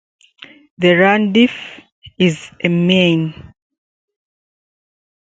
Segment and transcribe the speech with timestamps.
[0.79, 1.51] The Radif
[2.17, 3.53] is "mein".